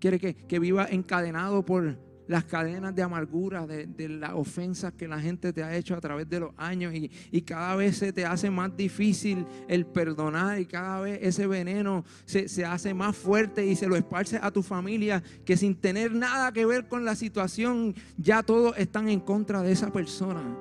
[0.00, 5.52] Quiere que, viva encadenado por las cadenas de amargura, de, las ofensas que la gente
[5.52, 8.74] te ha hecho a través de los años y, cada vez se te hace más
[8.76, 13.88] difícil el perdonar y cada vez ese veneno se, se hace más fuerte y se
[13.88, 18.42] lo esparce a tu familia que sin tener nada que ver con la situación ya
[18.42, 20.56] todos están en contra de esa persona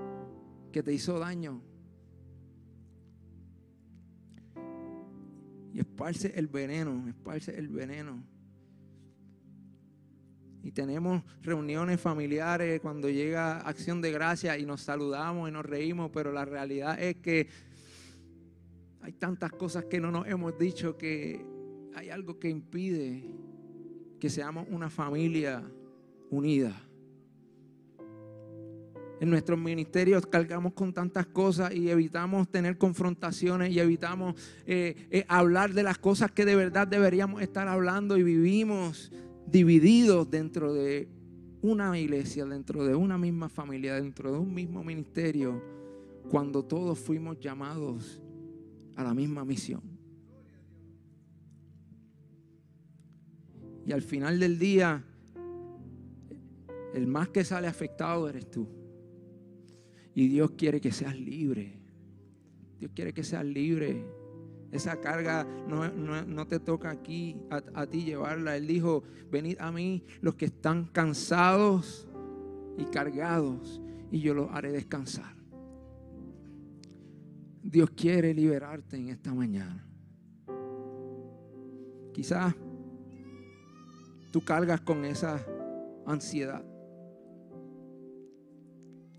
[0.72, 1.62] que te hizo daño.
[5.74, 8.24] Y esparce el veneno, esparce el veneno.
[10.62, 16.12] Y tenemos reuniones familiares cuando llega acción de gracia y nos saludamos y nos reímos,
[16.14, 17.48] pero la realidad es que
[19.02, 21.46] hay tantas cosas que no nos hemos dicho que
[21.96, 23.24] hay algo que impide
[24.20, 25.64] que seamos una familia
[26.30, 26.76] unida.
[29.22, 34.36] En nuestros ministerios cargamos con tantas cosas y evitamos tener confrontaciones y evitamos
[34.66, 39.12] eh, eh, hablar de las cosas que de verdad deberíamos estar hablando y vivimos
[39.52, 41.08] divididos dentro de
[41.62, 45.62] una iglesia, dentro de una misma familia, dentro de un mismo ministerio,
[46.30, 48.22] cuando todos fuimos llamados
[48.96, 49.82] a la misma misión.
[53.86, 55.04] Y al final del día,
[56.94, 58.68] el más que sale afectado eres tú.
[60.14, 61.80] Y Dios quiere que seas libre.
[62.80, 64.06] Dios quiere que seas libre.
[64.72, 68.56] Esa carga no, te toca aquí a, ti llevarla.
[68.56, 72.08] Él dijo, venid a mí los que están cansados
[72.78, 75.36] y cargados y yo los haré descansar.
[77.64, 79.86] Dios quiere liberarte en esta mañana.
[82.14, 82.54] Quizás
[84.32, 85.44] tú cargas con esa
[86.06, 86.64] ansiedad.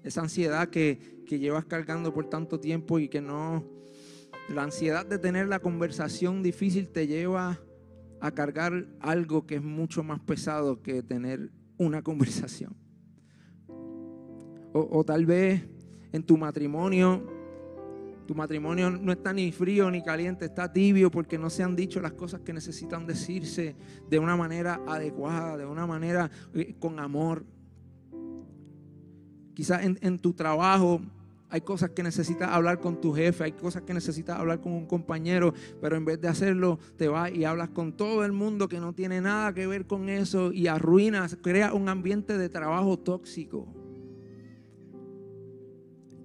[0.04, 3.79] Esa ansiedad que, que llevas cargando por tanto tiempo y que no...
[4.50, 7.60] La ansiedad de tener la conversación difícil te lleva
[8.20, 12.76] a cargar algo que es mucho más pesado que tener una conversación.
[14.72, 15.66] O, tal vez
[16.12, 17.26] en tu matrimonio,
[18.26, 22.00] tu matrimonio no está ni frío ni caliente, está tibio porque no se han dicho
[22.00, 23.74] las cosas que necesitan decirse
[24.08, 27.44] de una manera adecuada, de una manera eh, con amor.
[29.54, 31.00] Quizás en, tu trabajo
[31.50, 34.86] hay cosas que necesitas hablar con tu jefe, hay cosas que necesitas hablar con un
[34.86, 38.78] compañero, pero en vez de hacerlo, te vas y hablas con todo el mundo que
[38.78, 43.66] no tiene nada que ver con eso y arruinas, crea un ambiente de trabajo tóxico.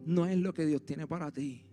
[0.05, 1.65] No es lo que Dios tiene para ti.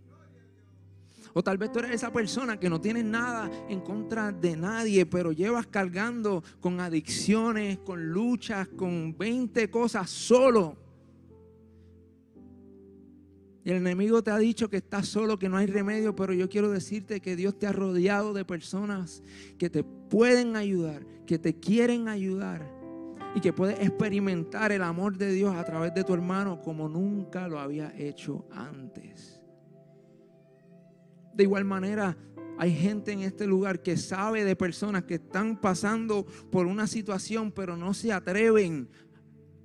[1.34, 5.06] O tal vez tú eres esa persona que no tienes nada en contra de nadie,
[5.06, 10.76] pero llevas cargando con adicciones, con luchas, con 20 cosas solo.
[13.64, 16.48] Y el enemigo te ha dicho que estás solo, que no hay remedio, pero yo
[16.48, 19.22] quiero decirte que Dios te ha rodeado de personas
[19.58, 22.68] que te pueden ayudar, que te quieren ayudar
[23.34, 27.46] y que puedes experimentar el amor de Dios a través de tu hermano como nunca
[27.46, 29.40] lo había hecho antes.
[31.32, 32.16] De igual manera,
[32.58, 37.52] hay gente en este lugar que sabe de personas que están pasando por una situación,
[37.52, 38.88] pero no se atreven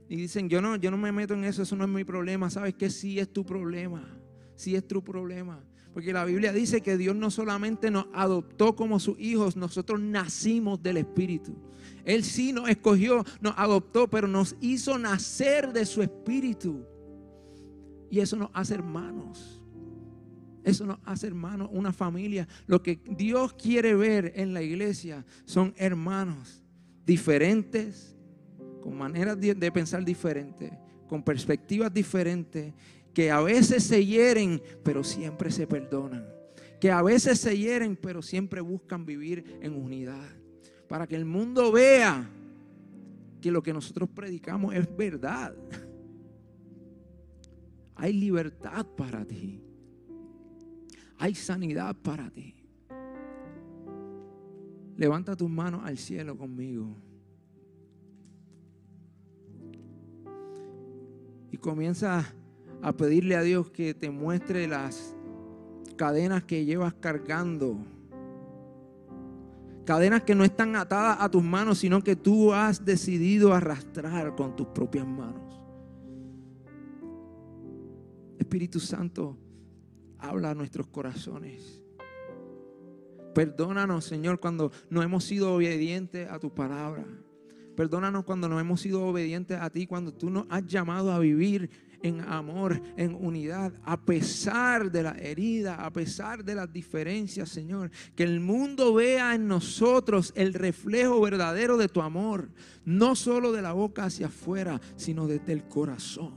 [0.10, 2.50] y dicen, yo no, yo no me meto en eso, eso no es mi problema.
[2.50, 4.08] ¿Sabes que Sí es tu problema,
[4.56, 5.64] sí es tu problema.
[5.94, 10.82] Porque la Biblia dice que Dios no solamente nos adoptó como sus hijos, nosotros nacimos
[10.84, 11.56] del Espíritu.
[12.06, 16.86] Él sí nos escogió, nos adoptó, pero nos hizo nacer de su Espíritu.
[18.10, 19.62] Y eso nos hace hermanos.
[20.64, 22.48] Eso nos hace hermanos, una familia.
[22.68, 26.62] Lo que Dios quiere ver en la iglesia son hermanos
[27.06, 28.17] diferentes,
[28.88, 30.72] con maneras de, pensar diferentes,
[31.10, 32.74] con perspectivas diferentes,
[33.14, 36.26] que a veces se hieren, pero siempre se perdonan.
[36.80, 40.30] Que a veces se hieren, pero siempre buscan vivir en unidad.
[40.88, 42.30] Para que el mundo vea
[43.42, 45.54] que lo que nosotros predicamos es verdad.
[47.98, 49.60] Hay libertad para ti.
[51.18, 52.56] Hay sanidad para ti.
[54.96, 56.96] Levanta tus manos al cielo conmigo.
[61.52, 62.26] Y comienza
[62.82, 65.16] a pedirle a Dios que te muestre las
[65.96, 67.78] cadenas que llevas cargando.
[69.86, 74.56] Cadenas que no están atadas a tus manos, sino que tú has decidido arrastrar con
[74.56, 75.62] tus propias manos.
[78.38, 79.38] Espíritu Santo,
[80.20, 81.82] habla a nuestros corazones.
[83.34, 87.06] Perdónanos, Señor, cuando no hemos sido obedientes a tu palabra.
[87.78, 91.70] Perdónanos cuando no hemos sido obedientes a ti, cuando tú nos has llamado a vivir
[92.02, 97.92] en amor, en unidad, a pesar de la herida, a pesar de las diferencias, Señor.
[98.16, 102.50] Que el mundo vea en nosotros el reflejo verdadero de tu amor,
[102.84, 106.34] no solo de la boca hacia afuera, sino desde el corazón.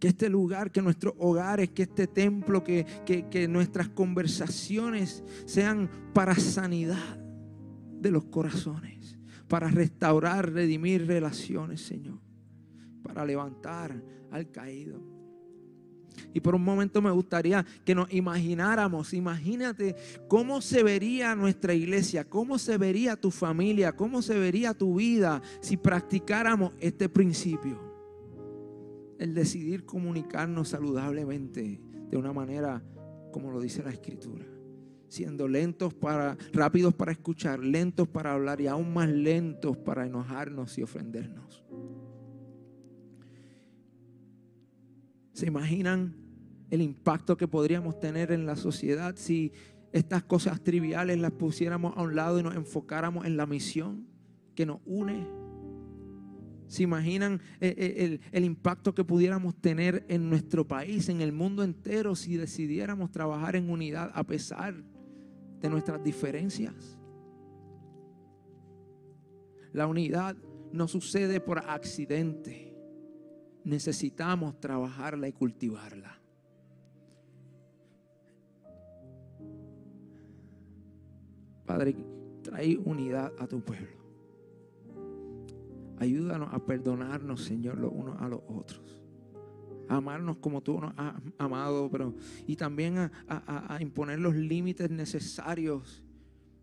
[0.00, 6.34] Que este lugar, que nuestros hogares, que este templo, que, que nuestras conversaciones sean para
[6.34, 7.19] sanidad
[8.00, 12.18] de los corazones, para restaurar, redimir relaciones, Señor,
[13.02, 15.00] para levantar al caído.
[16.32, 19.96] Y por un momento me gustaría que nos imagináramos, imagínate
[20.28, 25.42] cómo se vería nuestra iglesia, cómo se vería tu familia, cómo se vería tu vida
[25.60, 27.80] si practicáramos este principio.
[29.18, 31.80] El decidir comunicarnos saludablemente
[32.10, 32.82] de una manera
[33.32, 34.49] como lo dice la escritura
[35.10, 40.78] siendo lentos para, rápidos para escuchar, lentos para hablar y aún más lentos para enojarnos
[40.78, 41.64] y ofendernos.
[45.32, 46.14] ¿Se imaginan
[46.70, 49.52] el impacto que podríamos tener en la sociedad si
[49.92, 54.06] estas cosas triviales las pusiéramos a un lado y nos enfocáramos en la misión
[54.54, 55.26] que nos une?
[56.68, 61.32] ¿Se imaginan eh, eh, el, el, impacto que pudiéramos tener en nuestro país, en el
[61.32, 64.84] mundo entero, si decidiéramos trabajar en unidad a pesar
[65.60, 66.98] de nuestras diferencias?
[69.72, 70.36] La unidad
[70.72, 72.74] no sucede por accidente.
[73.64, 76.20] Necesitamos trabajarla y cultivarla.
[81.66, 81.94] Padre,
[82.42, 84.00] trae unidad a tu pueblo.
[85.98, 88.99] Ayúdanos a perdonarnos, Señor, los unos a los otros.
[89.90, 92.14] Amarnos como tú nos has amado, pero
[92.46, 96.02] y también a, a imponer los límites necesarios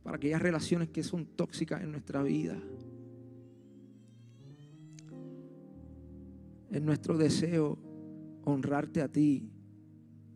[0.01, 2.57] para aquellas relaciones que son tóxicas en nuestra vida.
[6.71, 7.77] Es nuestro deseo
[8.45, 9.51] honrarte a ti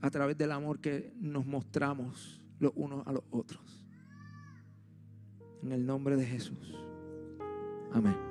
[0.02, 3.88] a través del amor que nos mostramos los unos a los otros.
[5.64, 6.76] En el nombre de Jesús.
[7.94, 8.31] Amén.